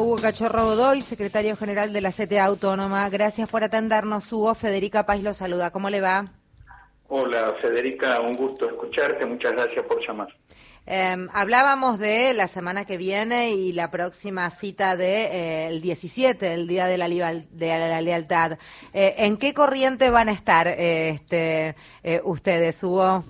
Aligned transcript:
Hugo 0.00 0.16
Cachorro 0.16 0.64
Godoy, 0.66 1.02
secretario 1.02 1.56
general 1.56 1.92
de 1.92 2.00
la 2.00 2.12
CTA 2.12 2.44
Autónoma. 2.44 3.08
Gracias 3.08 3.48
por 3.48 3.64
atendernos, 3.64 4.32
Hugo. 4.32 4.54
Federica 4.54 5.06
Paz 5.06 5.22
lo 5.22 5.32
saluda. 5.34 5.70
¿Cómo 5.70 5.90
le 5.90 6.00
va? 6.00 6.26
Hola, 7.08 7.54
Federica, 7.60 8.20
un 8.20 8.32
gusto 8.32 8.66
escucharte. 8.66 9.24
Muchas 9.24 9.52
gracias 9.52 9.84
por 9.86 10.06
llamar. 10.06 10.28
Em, 10.88 11.28
hablábamos 11.32 11.98
de 11.98 12.32
la 12.32 12.46
semana 12.46 12.84
que 12.84 12.96
viene 12.96 13.50
y 13.50 13.72
la 13.72 13.90
próxima 13.90 14.48
cita 14.50 14.96
del 14.96 14.98
de, 14.98 15.76
eh, 15.76 15.80
17, 15.80 16.54
el 16.54 16.68
Día 16.68 16.86
de 16.86 16.96
la, 16.96 17.08
de 17.08 17.78
la 17.78 18.00
Lealtad. 18.00 18.58
Eh, 18.92 19.14
¿En 19.18 19.36
qué 19.36 19.52
corriente 19.52 20.10
van 20.10 20.28
a 20.28 20.32
estar 20.32 20.68
eh, 20.68 21.08
este, 21.08 21.74
ustedes, 22.22 22.82
Hugo? 22.84 23.24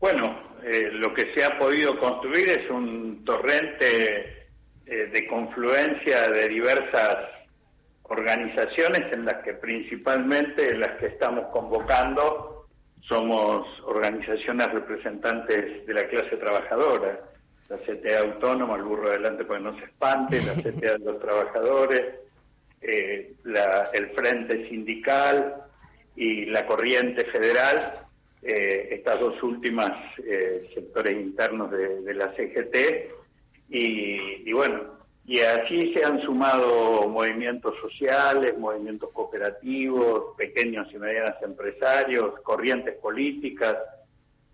Bueno, 0.00 0.36
eh, 0.64 0.90
lo 0.92 1.12
que 1.12 1.32
se 1.34 1.44
ha 1.44 1.58
podido 1.58 1.98
construir 1.98 2.48
es 2.48 2.70
un 2.70 3.24
torrente 3.24 4.46
eh, 4.86 5.10
de 5.12 5.26
confluencia 5.26 6.30
de 6.30 6.48
diversas 6.48 7.16
organizaciones 8.04 9.12
en 9.12 9.24
las 9.24 9.42
que 9.42 9.54
principalmente 9.54 10.74
las 10.76 10.98
que 10.98 11.06
estamos 11.06 11.46
convocando 11.52 12.66
somos 13.00 13.66
organizaciones 13.84 14.70
representantes 14.70 15.86
de 15.86 15.94
la 15.94 16.06
clase 16.06 16.36
trabajadora, 16.36 17.20
la 17.68 17.76
CTA 17.78 18.20
Autónoma, 18.20 18.76
el 18.76 18.82
burro 18.82 19.08
adelante 19.08 19.44
porque 19.44 19.62
no 19.62 19.76
se 19.78 19.84
espante, 19.84 20.40
la 20.42 20.54
CTA 20.62 20.98
de 20.98 21.04
los 21.04 21.20
trabajadores, 21.20 22.02
eh, 22.82 23.32
el 23.92 24.10
Frente 24.10 24.68
Sindical 24.68 25.54
y 26.14 26.46
la 26.46 26.66
Corriente 26.66 27.24
Federal, 27.24 27.94
eh, 28.42 28.88
estas 28.90 29.20
dos 29.20 29.40
últimas 29.42 29.92
eh, 30.18 30.68
sectores 30.74 31.14
internos 31.14 31.70
de, 31.70 32.12
la 32.12 32.34
CGT 32.34 32.76
y, 33.68 34.52
bueno, 34.52 34.98
y 35.24 35.38
así 35.38 35.94
se 35.94 36.04
han 36.04 36.20
sumado 36.22 37.08
movimientos 37.08 37.74
sociales, 37.80 38.58
movimientos 38.58 39.10
cooperativos, 39.12 40.36
pequeños 40.36 40.88
y 40.92 40.98
medianos 40.98 41.36
empresarios, 41.42 42.40
corrientes 42.42 42.96
políticas. 42.96 43.76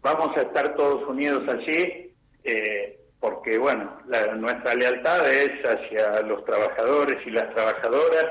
Vamos 0.03 0.37
a 0.37 0.43
estar 0.43 0.77
todos 0.77 1.09
unidos 1.09 1.49
allí 1.49 2.13
eh, 2.45 3.01
porque, 3.19 3.57
bueno, 3.57 4.01
nuestra 4.37 4.75
lealtad 4.75 5.33
es 5.33 5.51
hacia 5.65 6.21
los 6.21 6.45
trabajadores 6.45 7.27
y 7.27 7.31
las 7.31 7.53
trabajadoras 7.55 8.27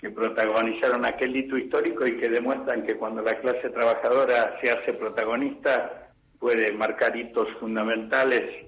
que 0.00 0.10
protagonizaron 0.10 1.04
aquel 1.04 1.36
hito 1.36 1.58
histórico 1.58 2.06
y 2.06 2.16
que 2.18 2.28
demuestran 2.28 2.84
que 2.84 2.96
cuando 2.96 3.20
la 3.22 3.34
clase 3.40 3.68
trabajadora 3.70 4.56
se 4.62 4.70
hace 4.70 4.92
protagonista 4.92 6.08
puede 6.38 6.72
marcar 6.72 7.16
hitos 7.16 7.48
fundamentales 7.58 8.66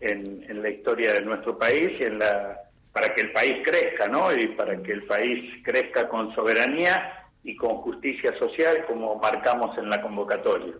en, 0.00 0.62
la 0.62 0.70
historia 0.70 1.14
de 1.14 1.22
nuestro 1.22 1.58
país 1.58 1.90
y 1.98 2.04
en 2.04 2.20
la 2.20 2.60
para 2.92 3.14
que 3.14 3.22
el 3.22 3.32
país 3.32 3.54
crezca, 3.64 4.08
¿no? 4.08 4.32
Y 4.32 4.46
para 4.48 4.80
que 4.82 4.92
el 4.92 5.04
país 5.04 5.62
crezca 5.62 6.08
con 6.08 6.34
soberanía 6.34 7.26
y 7.44 7.54
con 7.54 7.76
justicia 7.76 8.36
social 8.38 8.84
como 8.86 9.16
marcamos 9.16 9.76
en 9.78 9.88
la 9.88 10.00
convocatoria. 10.00 10.74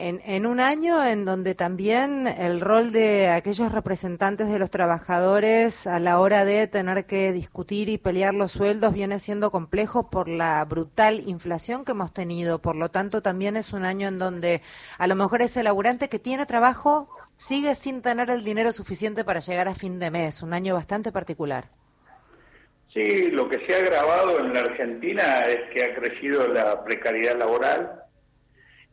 En, 0.00 0.46
un 0.46 0.60
año 0.60 1.04
en 1.04 1.24
donde 1.24 1.56
también 1.56 2.28
el 2.28 2.60
rol 2.60 2.92
de 2.92 3.30
aquellos 3.30 3.72
representantes 3.72 4.48
de 4.48 4.60
los 4.60 4.70
trabajadores 4.70 5.88
a 5.88 5.98
la 5.98 6.20
hora 6.20 6.44
de 6.44 6.68
tener 6.68 7.04
que 7.04 7.32
discutir 7.32 7.88
y 7.88 7.98
pelear 7.98 8.32
los 8.32 8.52
sueldos 8.52 8.94
viene 8.94 9.18
siendo 9.18 9.50
complejo 9.50 10.08
por 10.08 10.28
la 10.28 10.64
brutal 10.64 11.24
inflación 11.26 11.84
que 11.84 11.90
hemos 11.92 12.12
tenido. 12.12 12.62
Por 12.62 12.76
lo 12.76 12.92
tanto, 12.92 13.22
también 13.22 13.56
es 13.56 13.72
un 13.72 13.84
año 13.84 14.06
en 14.06 14.20
donde 14.20 14.62
a 14.98 15.08
lo 15.08 15.16
mejor 15.16 15.42
ese 15.42 15.64
laburante 15.64 16.08
que 16.08 16.20
tiene 16.20 16.46
trabajo 16.46 17.08
sigue 17.36 17.74
sin 17.74 18.00
tener 18.00 18.30
el 18.30 18.44
dinero 18.44 18.70
suficiente 18.70 19.24
para 19.24 19.40
llegar 19.40 19.66
a 19.66 19.74
fin 19.74 19.98
de 19.98 20.12
mes. 20.12 20.44
Un 20.44 20.54
año 20.54 20.74
bastante 20.74 21.10
particular. 21.10 21.70
Sí, 22.94 23.32
lo 23.32 23.48
que 23.48 23.66
se 23.66 23.74
ha 23.74 23.78
agravado 23.78 24.38
en 24.38 24.52
la 24.52 24.60
Argentina 24.60 25.40
es 25.40 25.58
que 25.74 25.82
ha 25.82 25.94
crecido 25.96 26.46
la 26.46 26.84
precariedad 26.84 27.36
laboral 27.36 28.04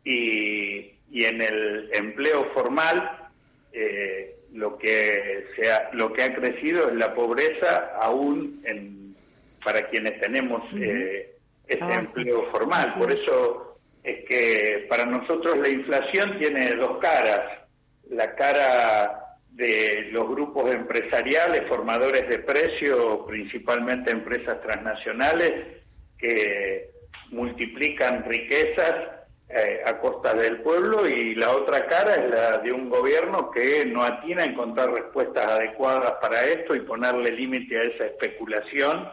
y 0.03 0.94
y 1.15 1.23
en 1.23 1.41
el 1.41 1.89
empleo 1.93 2.51
formal 2.53 3.29
eh, 3.71 4.35
lo 4.51 4.77
que 4.77 5.45
se 5.55 5.71
ha, 5.71 5.89
lo 5.93 6.11
que 6.11 6.23
ha 6.23 6.35
crecido 6.35 6.89
es 6.89 6.95
la 6.95 7.15
pobreza 7.15 7.93
aún 8.01 8.61
en, 8.65 9.15
para 9.63 9.87
quienes 9.87 10.19
tenemos 10.19 10.61
eh, 10.75 11.37
ese 11.67 11.83
ah, 11.83 11.99
empleo 11.99 12.51
formal. 12.51 12.95
Por 12.97 13.13
eso 13.13 13.79
es 14.03 14.25
que 14.25 14.87
para 14.89 15.05
nosotros 15.05 15.57
la 15.57 15.69
inflación 15.69 16.37
tiene 16.37 16.75
dos 16.75 16.97
caras. 16.97 17.61
La 18.09 18.35
cara 18.35 19.37
de 19.51 20.09
los 20.11 20.27
grupos 20.27 20.69
empresariales, 20.69 21.63
formadores 21.69 22.27
de 22.27 22.39
precios, 22.39 23.19
principalmente 23.25 24.11
empresas 24.11 24.61
transnacionales, 24.61 25.79
que 26.17 26.89
multiplican 27.31 28.25
riquezas 28.25 29.15
eh, 29.47 29.83
a 29.85 29.99
costa 29.99 30.33
del 30.33 30.61
pueblo 30.61 31.07
y 31.07 31.35
la 31.35 31.51
otra 31.51 31.85
cara 31.85 32.15
es 32.15 32.29
la 32.31 32.57
de 32.57 32.71
un 32.71 32.89
gobierno 32.89 33.51
que 33.51 33.85
no 33.85 34.01
atina 34.01 34.41
a 34.41 34.47
encontrar 34.47 34.91
respuestas 34.91 35.45
adecuadas 35.45 36.13
para 36.19 36.43
esto 36.43 36.75
y 36.75 36.79
ponerle 36.79 37.29
límite 37.29 37.77
a 37.77 37.83
esa 37.83 38.05
especulación 38.05 39.07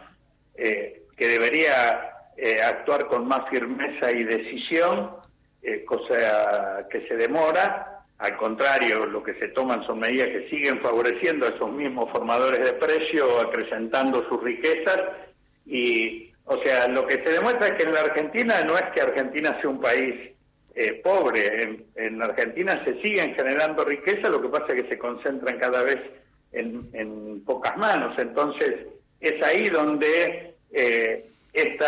eh, 0.55 1.03
que 1.19 1.29
debería 1.29 2.15
eh, 2.39 2.63
actuar 2.63 3.09
con 3.09 3.29
más 3.29 3.47
firmeza 3.51 4.11
y 4.11 4.25
decisión, 4.25 5.11
cosa 5.85 6.79
que 6.91 7.07
se 7.07 7.15
demora. 7.17 8.05
Al 8.19 8.37
contrario, 8.39 9.05
lo 9.05 9.23
que 9.23 9.35
se 9.35 9.49
toman 9.49 9.87
son 9.87 10.01
medidas 10.01 10.29
que 10.29 10.49
siguen 10.49 10.81
favoreciendo 10.81 11.47
a 11.47 11.51
esos 11.51 11.71
mismos 11.71 12.11
formadores 12.11 12.59
de 12.59 12.73
precio, 12.73 13.39
acrecentando 13.39 14.27
sus 14.29 14.43
riquezas 14.43 14.99
y 15.67 16.32
o 16.45 16.63
sea, 16.63 16.89
lo 16.89 17.07
que 17.07 17.23
se 17.25 17.31
demuestra 17.31 17.69
es 17.69 17.73
que 17.75 17.85
en 17.85 17.95
la 17.95 18.01
Argentina 18.01 18.63
no 18.65 18.77
es 18.77 18.85
que 18.95 19.01
Argentina 19.01 19.57
sea 19.61 19.71
un 19.71 19.81
país 19.81 20.33
eh, 20.75 21.01
pobre, 21.05 21.85
en, 21.95 22.23
Argentina 22.23 22.83
se 22.85 23.01
siguen 23.03 23.35
generando 23.35 23.85
riqueza, 23.85 24.31
lo 24.31 24.41
que 24.41 24.49
pasa 24.49 24.73
es 24.73 24.83
que 24.83 24.89
se 24.89 24.99
concentran 24.99 25.59
cada 25.59 25.83
vez 25.83 25.99
en, 26.53 27.43
pocas 27.45 27.77
manos. 27.77 28.19
Entonces, 28.19 28.87
es 29.21 29.43
ahí 29.43 29.69
donde 29.69 30.55
eh, 30.73 31.29
este 31.53 31.85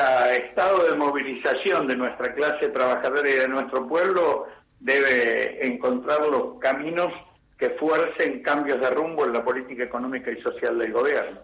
estado 0.47 0.91
de 0.91 0.97
movilización 0.97 1.87
de 1.87 1.97
nuestra 1.97 2.35
clase 2.35 2.69
trabajadora 2.69 3.29
y 3.29 3.35
de 3.35 3.49
nuestro 3.49 3.89
pueblo 3.89 4.47
debe 4.81 5.67
encontrar 5.67 6.21
los 6.29 6.59
caminos 6.61 7.13
que 7.59 7.71
fuercen 7.71 8.43
cambios 8.43 8.81
de 8.81 8.91
rumbo 8.91 9.25
en 9.25 9.33
la 9.33 9.45
política 9.45 9.85
económica 9.85 10.31
y 10.31 10.43
social 10.43 10.79
del 10.79 10.93
gobierno. 10.93 11.41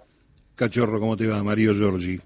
Cachorro, 0.54 1.00
¿cómo 1.00 1.16
te 1.16 1.26
va? 1.26 1.42
Mario 1.42 1.72
Giorgi. 1.72 2.20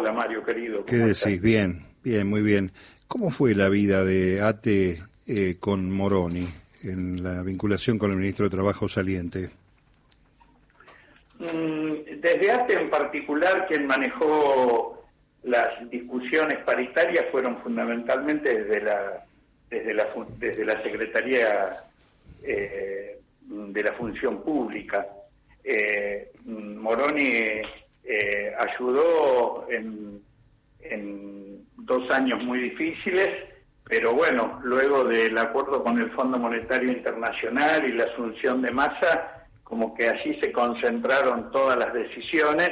Hola 0.00 0.12
Mario, 0.12 0.42
querido. 0.42 0.82
¿Qué 0.86 0.96
decís? 0.96 1.42
Bien, 1.42 1.84
bien, 2.02 2.26
muy 2.26 2.40
bien. 2.40 2.72
¿Cómo 3.06 3.30
fue 3.30 3.54
la 3.54 3.68
vida 3.68 4.02
de 4.02 4.40
ATE 4.40 4.98
eh, 5.26 5.56
con 5.60 5.90
Moroni 5.90 6.48
en 6.84 7.22
la 7.22 7.42
vinculación 7.42 7.98
con 7.98 8.10
el 8.10 8.16
ministro 8.16 8.46
de 8.46 8.50
Trabajo 8.50 8.88
saliente? 8.88 9.50
Mm, 11.38 12.18
desde 12.18 12.50
ATE 12.50 12.80
en 12.80 12.88
particular, 12.88 13.66
quien 13.68 13.86
manejó 13.86 15.04
las 15.42 15.68
discusiones 15.90 16.56
paritarias 16.64 17.26
fueron 17.30 17.62
fundamentalmente 17.62 18.58
desde 18.58 18.80
la 18.80 19.26
desde 19.68 19.92
la 19.92 20.08
desde 20.38 20.64
la 20.64 20.82
Secretaría 20.82 21.76
eh, 22.42 23.18
de 23.42 23.82
la 23.82 23.92
Función 23.92 24.42
Pública. 24.42 25.06
Eh, 25.62 26.32
Moroni 26.46 27.60
eh, 28.04 28.52
ayudó 28.58 29.66
en, 29.70 30.20
dos 31.76 32.10
años 32.12 32.42
muy 32.44 32.60
difíciles, 32.60 33.28
pero 33.84 34.14
bueno, 34.14 34.60
luego 34.62 35.04
del 35.04 35.36
acuerdo 35.36 35.82
con 35.82 35.98
el 35.98 36.10
Fondo 36.12 36.38
Monetario 36.38 36.92
Internacional 36.92 37.84
y 37.84 37.94
la 37.94 38.04
asunción 38.04 38.62
de 38.62 38.70
masa, 38.70 39.46
como 39.64 39.94
que 39.94 40.08
allí 40.08 40.38
se 40.40 40.52
concentraron 40.52 41.50
todas 41.50 41.76
las 41.76 41.92
decisiones 41.92 42.70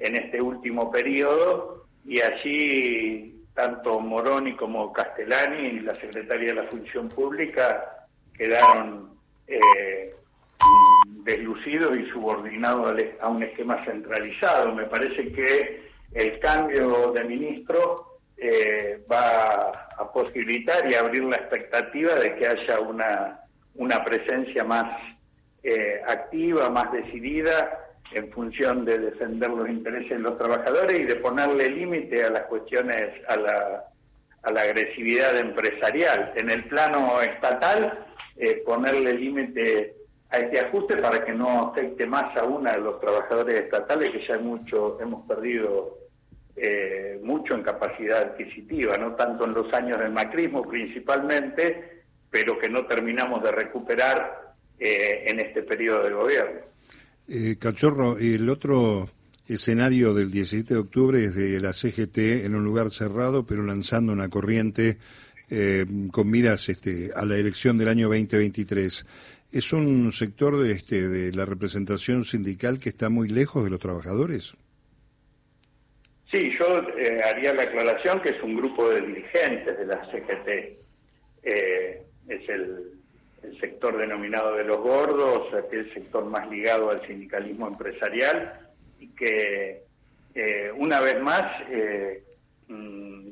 en 0.00 0.16
este 0.16 0.40
último 0.40 0.90
periodo 0.90 1.86
y 2.04 2.20
allí 2.20 3.44
tanto 3.54 4.00
Moroni 4.00 4.56
como 4.56 4.92
Castellani, 4.92 5.80
la 5.80 5.94
Secretaría 5.94 6.48
de 6.48 6.62
la 6.62 6.68
Función 6.68 7.08
Pública, 7.08 8.06
quedaron 8.32 9.10
eh, 9.48 10.14
deslucido 11.06 11.94
y 11.94 12.08
subordinado 12.10 12.94
a 13.20 13.28
un 13.28 13.42
esquema 13.42 13.84
centralizado. 13.84 14.74
Me 14.74 14.84
parece 14.84 15.32
que 15.32 15.88
el 16.14 16.38
cambio 16.40 17.12
de 17.12 17.24
ministro 17.24 18.20
eh, 18.36 19.04
va 19.10 19.90
a 19.98 20.12
posibilitar 20.12 20.90
y 20.90 20.94
abrir 20.94 21.24
la 21.24 21.36
expectativa 21.36 22.14
de 22.14 22.36
que 22.36 22.46
haya 22.46 22.80
una, 22.80 23.40
una 23.74 24.04
presencia 24.04 24.64
más 24.64 24.86
eh, 25.62 26.00
activa, 26.06 26.70
más 26.70 26.90
decidida 26.92 27.84
en 28.12 28.30
función 28.32 28.84
de 28.84 28.98
defender 28.98 29.50
los 29.50 29.68
intereses 29.68 30.10
de 30.10 30.18
los 30.18 30.38
trabajadores 30.38 30.98
y 30.98 31.04
de 31.04 31.16
ponerle 31.16 31.68
límite 31.68 32.24
a 32.24 32.30
las 32.30 32.42
cuestiones, 32.44 33.10
a 33.28 33.36
la, 33.36 33.84
a 34.44 34.52
la 34.52 34.62
agresividad 34.62 35.36
empresarial. 35.36 36.32
En 36.36 36.50
el 36.50 36.64
plano 36.64 37.20
estatal, 37.20 38.06
eh, 38.36 38.62
ponerle 38.64 39.12
límite 39.14 39.97
a 40.30 40.36
este 40.38 40.60
ajuste 40.60 40.96
para 40.96 41.24
que 41.24 41.32
no 41.32 41.70
afecte 41.70 42.06
más 42.06 42.36
aún 42.36 42.66
a 42.66 42.76
los 42.76 43.00
trabajadores 43.00 43.62
estatales 43.62 44.10
que 44.10 44.26
ya 44.26 44.38
mucho 44.38 45.00
hemos 45.00 45.26
perdido 45.26 45.98
eh, 46.56 47.18
mucho 47.22 47.54
en 47.54 47.62
capacidad 47.62 48.18
adquisitiva, 48.18 48.96
no 48.98 49.14
tanto 49.14 49.44
en 49.44 49.54
los 49.54 49.72
años 49.72 49.98
del 49.98 50.12
macrismo 50.12 50.62
principalmente, 50.62 51.98
pero 52.30 52.58
que 52.58 52.68
no 52.68 52.84
terminamos 52.86 53.42
de 53.42 53.52
recuperar 53.52 54.54
eh, 54.78 55.24
en 55.26 55.40
este 55.40 55.62
periodo 55.62 56.04
de 56.04 56.10
gobierno. 56.10 56.60
Eh, 57.28 57.56
Cachorro, 57.58 58.18
el 58.18 58.48
otro 58.48 59.08
escenario 59.48 60.14
del 60.14 60.30
17 60.30 60.74
de 60.74 60.80
octubre 60.80 61.24
es 61.24 61.34
de 61.34 61.60
la 61.60 61.72
CGT 61.72 62.44
en 62.44 62.54
un 62.54 62.64
lugar 62.64 62.90
cerrado, 62.90 63.44
pero 63.44 63.62
lanzando 63.62 64.12
una 64.12 64.28
corriente 64.28 64.98
eh, 65.50 65.86
con 66.10 66.30
miras 66.30 66.68
este, 66.68 67.10
a 67.14 67.24
la 67.24 67.36
elección 67.36 67.78
del 67.78 67.88
año 67.88 68.08
2023. 68.08 69.06
¿Es 69.50 69.72
un 69.72 70.12
sector 70.12 70.58
de, 70.58 70.72
este, 70.72 71.08
de 71.08 71.32
la 71.32 71.46
representación 71.46 72.24
sindical 72.24 72.78
que 72.78 72.90
está 72.90 73.08
muy 73.08 73.28
lejos 73.28 73.64
de 73.64 73.70
los 73.70 73.78
trabajadores? 73.78 74.54
Sí, 76.30 76.50
yo 76.58 76.82
eh, 76.98 77.22
haría 77.24 77.54
la 77.54 77.62
aclaración 77.62 78.20
que 78.20 78.30
es 78.30 78.42
un 78.42 78.56
grupo 78.56 78.90
de 78.90 79.00
dirigentes 79.00 79.78
de 79.78 79.86
la 79.86 80.04
CGT. 80.10 80.48
Eh, 81.42 82.02
es 82.28 82.48
el, 82.48 82.92
sector 83.60 83.96
denominado 83.96 84.56
de 84.56 84.64
los 84.64 84.78
gordos, 84.78 85.46
el 85.72 85.94
sector 85.94 86.24
más 86.24 86.50
ligado 86.50 86.90
al 86.90 87.06
sindicalismo 87.06 87.68
empresarial 87.68 88.68
y 88.98 89.08
que 89.08 89.84
eh, 90.34 90.72
una 90.76 91.00
vez 91.00 91.20
más 91.20 91.44
mm, 92.66 93.28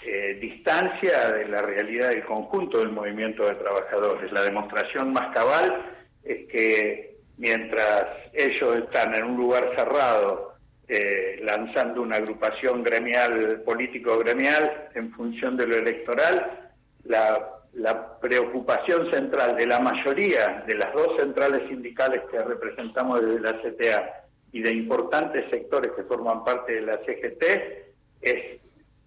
toma 0.00 0.40
distancia 0.40 1.32
de 1.32 1.48
la 1.48 1.62
realidad 1.62 2.08
del 2.10 2.24
conjunto 2.24 2.78
del 2.78 2.90
movimiento 2.90 3.46
de 3.46 3.54
trabajadores. 3.56 4.32
La 4.32 4.42
demostración 4.42 5.12
más 5.12 5.34
cabal 5.34 5.84
es 6.22 6.48
que 6.48 7.16
mientras 7.36 8.06
ellos 8.32 8.76
están 8.76 9.14
en 9.14 9.24
un 9.24 9.36
lugar 9.36 9.72
cerrado, 9.76 10.54
eh, 10.88 11.38
lanzando 11.42 12.02
una 12.02 12.16
agrupación 12.16 12.82
gremial, 12.82 13.62
político-gremial, 13.64 14.88
en 14.94 15.12
función 15.12 15.56
de 15.56 15.66
lo 15.66 15.76
electoral, 15.76 16.70
la, 17.04 17.56
preocupación 18.20 19.10
central 19.10 19.56
de 19.56 19.66
la 19.66 19.78
mayoría 19.78 20.64
de 20.66 20.74
las 20.74 20.92
dos 20.92 21.16
centrales 21.18 21.62
sindicales 21.68 22.20
que 22.30 22.42
representamos 22.42 23.20
desde 23.20 23.40
la 23.40 23.62
CTA 23.62 24.24
y 24.52 24.60
de 24.60 24.72
importantes 24.72 25.48
sectores 25.50 25.92
que 25.92 26.02
forman 26.02 26.44
parte 26.44 26.74
de 26.74 26.80
la 26.82 26.98
CGT 26.98 27.44
es 28.20 28.60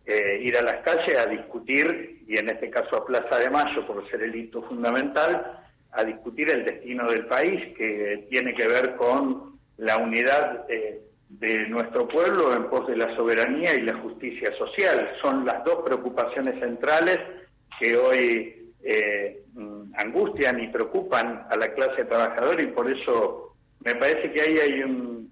eh, 0.05 0.39
ir 0.41 0.57
a 0.57 0.61
las 0.61 0.81
calles 0.83 1.17
a 1.17 1.25
discutir, 1.25 2.23
y 2.27 2.37
en 2.37 2.49
este 2.49 2.69
caso 2.69 2.97
a 2.97 3.05
Plaza 3.05 3.39
de 3.39 3.49
Mayo, 3.49 3.85
por 3.87 4.09
ser 4.09 4.23
el 4.23 4.35
hito 4.35 4.61
fundamental, 4.61 5.59
a 5.91 6.03
discutir 6.03 6.49
el 6.49 6.65
destino 6.65 7.07
del 7.09 7.25
país, 7.27 7.75
que 7.77 8.27
tiene 8.29 8.53
que 8.53 8.67
ver 8.67 8.95
con 8.95 9.59
la 9.77 9.97
unidad 9.97 10.65
eh, 10.69 11.01
de 11.29 11.67
nuestro 11.67 12.07
pueblo 12.07 12.53
en 12.53 12.69
pos 12.69 12.87
de 12.87 12.97
la 12.97 13.15
soberanía 13.15 13.73
y 13.75 13.81
la 13.81 13.95
justicia 13.95 14.55
social. 14.57 15.15
Son 15.21 15.45
las 15.45 15.63
dos 15.63 15.83
preocupaciones 15.85 16.59
centrales 16.59 17.17
que 17.79 17.95
hoy 17.97 18.71
eh, 18.83 19.43
mm, 19.53 19.93
angustian 19.95 20.59
y 20.59 20.67
preocupan 20.67 21.45
a 21.49 21.55
la 21.55 21.73
clase 21.73 22.05
trabajadora 22.05 22.61
y 22.61 22.67
por 22.67 22.89
eso 22.89 23.55
me 23.83 23.95
parece 23.95 24.31
que 24.31 24.41
ahí 24.41 24.57
hay 24.59 24.83
un, 24.83 25.31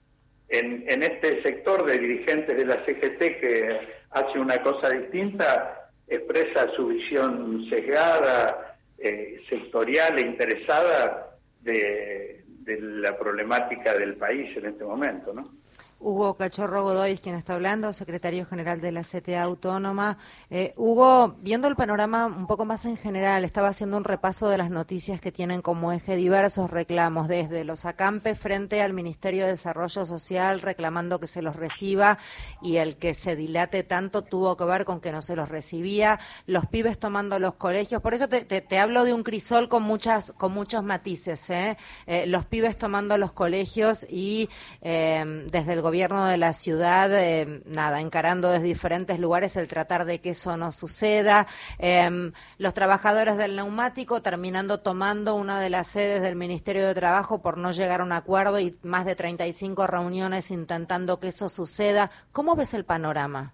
en, 0.49 0.83
en 0.87 1.03
este 1.03 1.41
sector 1.43 1.85
de 1.85 1.97
dirigentes 1.97 2.57
de 2.57 2.65
la 2.65 2.83
CGT 2.85 3.19
que 3.19 4.00
hace 4.11 4.39
una 4.39 4.61
cosa 4.61 4.89
distinta, 4.89 5.89
expresa 6.07 6.69
su 6.75 6.87
visión 6.87 7.65
sesgada, 7.69 8.77
eh, 8.97 9.41
sectorial 9.49 10.17
e 10.19 10.21
interesada 10.21 11.37
de, 11.61 12.43
de 12.45 12.81
la 12.81 13.17
problemática 13.17 13.93
del 13.93 14.15
país 14.15 14.55
en 14.57 14.67
este 14.67 14.83
momento, 14.83 15.33
¿no? 15.33 15.60
Hugo 16.01 16.33
Cachorro 16.33 16.81
Godoy, 16.81 17.19
quien 17.19 17.35
está 17.35 17.53
hablando, 17.53 17.93
secretario 17.93 18.45
general 18.47 18.81
de 18.81 18.91
la 18.91 19.03
CTA 19.03 19.43
Autónoma. 19.43 20.17
Eh, 20.49 20.71
Hugo, 20.75 21.35
viendo 21.41 21.67
el 21.67 21.75
panorama 21.75 22.25
un 22.25 22.47
poco 22.47 22.65
más 22.65 22.85
en 22.85 22.97
general, 22.97 23.45
estaba 23.45 23.69
haciendo 23.69 23.97
un 23.97 24.03
repaso 24.03 24.49
de 24.49 24.57
las 24.57 24.71
noticias 24.71 25.21
que 25.21 25.31
tienen 25.31 25.61
como 25.61 25.91
eje 25.91 26.15
diversos 26.15 26.71
reclamos, 26.71 27.27
desde 27.27 27.63
los 27.63 27.85
acampes 27.85 28.39
frente 28.39 28.81
al 28.81 28.93
Ministerio 28.93 29.43
de 29.43 29.51
Desarrollo 29.51 30.05
Social 30.05 30.61
reclamando 30.61 31.19
que 31.19 31.27
se 31.27 31.43
los 31.43 31.55
reciba 31.55 32.17
y 32.63 32.77
el 32.77 32.97
que 32.97 33.13
se 33.13 33.35
dilate 33.35 33.83
tanto 33.83 34.23
tuvo 34.23 34.57
que 34.57 34.63
ver 34.65 34.85
con 34.85 35.01
que 35.01 35.11
no 35.11 35.21
se 35.21 35.35
los 35.35 35.49
recibía, 35.49 36.19
los 36.47 36.65
pibes 36.65 36.97
tomando 36.97 37.37
los 37.37 37.53
colegios. 37.53 38.01
Por 38.01 38.15
eso 38.15 38.27
te, 38.27 38.79
hablo 38.79 39.03
de 39.03 39.13
un 39.13 39.21
crisol 39.21 39.69
con, 39.69 39.83
muchas, 39.83 40.31
con 40.31 40.51
muchos 40.51 40.83
matices. 40.83 41.47
¿eh? 41.51 41.77
Eh, 42.07 42.25
los 42.25 42.47
pibes 42.47 42.75
tomando 42.75 43.17
los 43.17 43.33
colegios 43.33 44.07
y 44.09 44.49
desde 44.81 45.73
el 45.73 45.81
gobierno 45.81 45.90
gobierno 45.91 46.25
de 46.25 46.37
la 46.37 46.53
ciudad, 46.53 47.11
eh, 47.13 47.63
nada, 47.65 47.99
encarando 47.99 48.49
desde 48.49 48.63
diferentes 48.63 49.19
lugares 49.19 49.57
el 49.57 49.67
tratar 49.67 50.05
de 50.05 50.21
que 50.21 50.29
eso 50.29 50.55
no 50.55 50.71
suceda. 50.71 51.47
Em, 51.79 52.31
los 52.57 52.73
trabajadores 52.73 53.35
del 53.35 53.57
neumático 53.57 54.21
terminando 54.21 54.79
tomando 54.79 55.35
una 55.35 55.59
de 55.59 55.69
las 55.69 55.87
sedes 55.87 56.21
del 56.21 56.37
Ministerio 56.37 56.87
de 56.87 56.95
Trabajo 56.95 57.41
por 57.41 57.57
no 57.57 57.71
llegar 57.71 57.99
a 57.99 58.05
un 58.05 58.13
acuerdo 58.13 58.57
y 58.57 58.77
más 58.83 59.03
de 59.03 59.17
35 59.17 59.85
reuniones 59.85 60.49
intentando 60.49 61.19
que 61.19 61.27
eso 61.27 61.49
suceda. 61.49 62.09
¿Cómo 62.31 62.55
ves 62.55 62.73
el 62.73 62.85
panorama? 62.85 63.53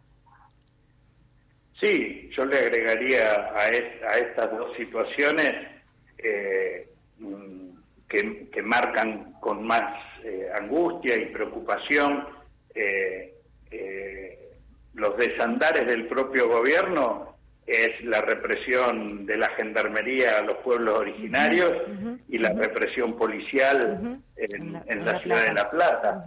Sí, 1.81 2.29
yo 2.37 2.45
le 2.45 2.59
agregaría 2.59 3.51
a, 3.55 3.69
estas 3.69 4.51
dos 4.51 4.77
situaciones 4.77 5.55
eh, 6.19 6.87
mm, 7.17 7.67
que, 8.07 8.61
marcan 8.61 9.33
con 9.39 9.65
más 9.65 9.83
eh, 10.27 10.49
angustia 10.59 11.15
y 11.15 11.27
preocupación 11.27 12.25
eh, 12.75 13.33
eh, 13.71 14.51
los 14.93 15.15
desandares 15.15 15.87
del 15.87 16.05
propio 16.07 16.49
gobierno 16.49 17.37
es 17.65 18.03
la 18.03 18.19
represión 18.19 19.25
de 19.25 19.37
la 19.37 19.47
gendarmería 19.51 20.39
a 20.39 20.41
los 20.41 20.57
pueblos 20.57 20.99
originarios 20.99 21.71
y 22.27 22.39
la 22.39 22.51
represión 22.51 23.15
policial 23.15 24.19
en, 24.35 24.73
la, 25.05 25.21
ciudad 25.21 25.45
de 25.45 25.53
La 25.53 25.69
Plata. 25.69 26.25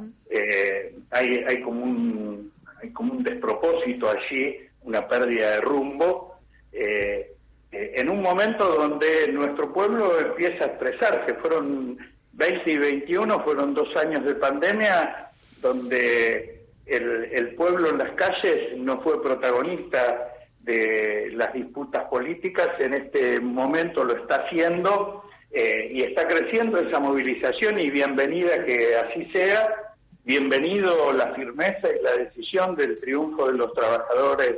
hay, 1.11 1.45
hay, 1.47 1.61
como 1.61 1.83
un, 1.83 2.53
hay 2.83 2.91
como 2.93 3.13
un 3.13 3.23
despropósito 3.23 4.09
allí, 4.09 4.57
una 4.83 5.07
pérdida 5.07 5.57
de 5.57 5.61
rumbo. 5.61 6.37
en 6.73 8.09
un 8.09 8.23
momento 8.23 8.65
donde 8.65 9.31
nuestro 9.31 9.71
pueblo 9.75 10.19
empieza 10.19 10.65
a 10.65 10.69
expresarse, 10.69 11.35
fueron 11.35 11.99
20 12.41 12.73
y 12.73 12.79
21 12.79 13.45
fueron 13.45 13.75
dos 13.75 13.95
años 13.97 14.25
de 14.25 14.35
pandemia 14.35 15.31
donde 15.61 16.65
el, 16.87 17.55
pueblo 17.55 17.91
en 17.91 17.99
las 17.99 18.13
calles 18.13 18.79
no 18.79 19.03
fue 19.03 19.23
protagonista 19.23 20.33
de 20.63 21.31
las 21.35 21.53
disputas 21.53 22.05
políticas, 22.05 22.69
en 22.79 22.95
este 22.95 23.41
momento 23.41 24.05
lo 24.05 24.17
está 24.17 24.47
haciendo 24.47 25.23
eh, 25.51 25.91
y 25.93 26.03
está 26.03 26.27
creciendo 26.27 26.79
esa 26.79 26.99
movilización 26.99 27.79
y 27.79 27.91
bienvenida 27.91 28.65
que 28.65 28.97
así 28.97 29.27
sea, 29.33 29.93
bienvenido 30.25 31.13
la 31.13 31.35
firmeza 31.35 31.89
y 31.95 32.03
la 32.03 32.17
decisión 32.17 32.75
del 32.75 32.99
triunfo 33.01 33.49
de 33.49 33.59
los 33.59 33.75
trabajadores 33.75 34.57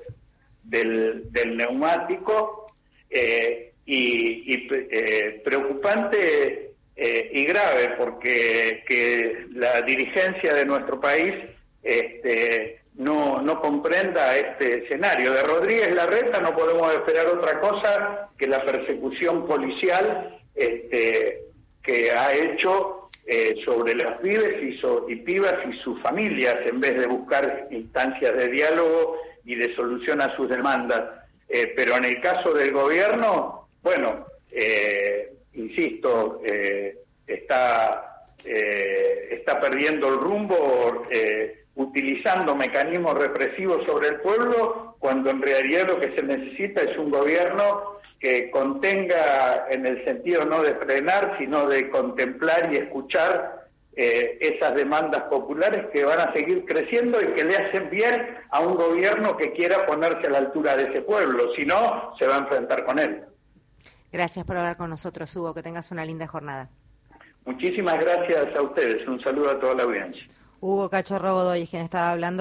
del, 0.62 1.28
neumático 1.56 2.66
eh, 3.10 3.72
y, 3.84 4.68
eh, 4.72 5.42
preocupante 5.44 6.71
eh, 7.04 7.30
y 7.32 7.44
grave 7.46 7.96
porque 7.98 8.84
que 8.86 9.46
la 9.54 9.82
dirigencia 9.82 10.54
de 10.54 10.64
nuestro 10.64 11.00
país 11.00 11.34
este, 11.82 12.82
no, 12.94 13.42
no 13.42 13.60
comprenda 13.60 14.36
este 14.36 14.84
escenario. 14.84 15.32
De 15.32 15.42
Rodríguez 15.42 15.92
Larreta 15.92 16.40
no 16.40 16.52
podemos 16.52 16.94
esperar 16.94 17.26
otra 17.26 17.58
cosa 17.58 18.28
que 18.38 18.46
la 18.46 18.64
persecución 18.64 19.48
policial 19.48 20.38
este, 20.54 21.42
que 21.82 22.12
ha 22.12 22.34
hecho 22.34 23.08
eh, 23.26 23.56
sobre 23.64 23.96
las 23.96 24.20
pibes 24.20 24.62
y, 24.62 24.80
y 25.12 25.16
pibas 25.16 25.56
y 25.68 25.76
sus 25.78 26.00
familias 26.02 26.56
en 26.66 26.78
vez 26.78 27.00
de 27.00 27.08
buscar 27.08 27.66
instancias 27.72 28.36
de 28.36 28.46
diálogo 28.46 29.16
y 29.44 29.56
de 29.56 29.74
solución 29.74 30.20
a 30.20 30.36
sus 30.36 30.48
demandas. 30.48 31.02
Eh, 31.48 31.72
pero 31.74 31.96
en 31.96 32.04
el 32.04 32.20
caso 32.20 32.52
del 32.54 32.70
gobierno, 32.70 33.68
bueno, 33.82 34.24
eh, 34.52 35.31
insisto, 35.72 36.40
eh, 36.44 36.98
está, 37.26 38.26
eh, 38.44 39.28
está 39.30 39.60
perdiendo 39.60 40.08
el 40.08 40.20
rumbo 40.20 41.06
eh, 41.10 41.64
utilizando 41.74 42.54
mecanismos 42.54 43.14
represivos 43.14 43.84
sobre 43.86 44.08
el 44.08 44.16
pueblo, 44.20 44.96
cuando 44.98 45.30
en 45.30 45.40
realidad 45.40 45.88
lo 45.88 46.00
que 46.00 46.14
se 46.14 46.22
necesita 46.22 46.82
es 46.82 46.96
un 46.98 47.10
gobierno 47.10 47.98
que 48.20 48.50
contenga 48.50 49.66
en 49.70 49.86
el 49.86 50.04
sentido 50.04 50.44
no 50.44 50.62
de 50.62 50.74
frenar, 50.76 51.36
sino 51.38 51.66
de 51.66 51.90
contemplar 51.90 52.72
y 52.72 52.76
escuchar 52.76 53.62
esas 53.94 54.74
demandas 54.74 55.24
populares 55.24 55.84
que 55.92 56.02
van 56.02 56.18
a 56.18 56.32
seguir 56.32 56.64
creciendo 56.64 57.20
y 57.20 57.26
que 57.34 57.44
le 57.44 57.56
hacen 57.56 57.90
bien 57.90 58.38
a 58.48 58.60
un 58.60 58.76
gobierno 58.76 59.36
que 59.36 59.52
quiera 59.52 59.84
ponerse 59.84 60.28
a 60.28 60.30
la 60.30 60.38
altura 60.38 60.78
de 60.78 60.84
ese 60.84 61.02
pueblo, 61.02 61.52
si 61.54 61.66
no, 61.66 62.14
se 62.18 62.26
va 62.26 62.36
a 62.36 62.38
enfrentar 62.38 62.86
con 62.86 62.98
él. 62.98 63.22
Gracias 64.12 64.44
por 64.44 64.56
hablar 64.56 64.76
con 64.76 64.90
nosotros, 64.90 65.34
Hugo. 65.34 65.54
Que 65.54 65.62
tengas 65.62 65.90
una 65.90 66.04
linda 66.04 66.26
jornada. 66.26 66.68
Muchísimas 67.44 67.98
gracias 67.98 68.54
a 68.56 68.62
ustedes. 68.62 69.08
Un 69.08 69.20
saludo 69.20 69.50
a 69.50 69.58
toda 69.58 69.74
la 69.74 69.82
audiencia. 69.82 70.22
Hugo 70.60 70.88
Cachorro 70.88 71.34
Godoy, 71.34 71.66
quien 71.66 71.82
estaba 71.82 72.12
hablando 72.12 72.40